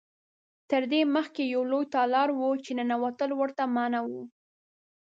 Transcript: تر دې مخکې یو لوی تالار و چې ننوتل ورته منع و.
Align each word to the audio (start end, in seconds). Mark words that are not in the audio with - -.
تر 0.69 0.81
دې 0.91 1.01
مخکې 1.15 1.43
یو 1.53 1.61
لوی 1.71 1.85
تالار 1.95 2.29
و 2.33 2.41
چې 2.65 2.71
ننوتل 2.77 3.31
ورته 3.35 3.63
منع 3.75 4.01
و. 4.05 4.11